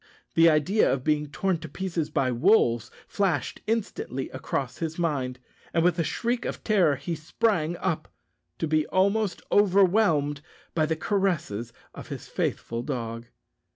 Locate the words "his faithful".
12.07-12.81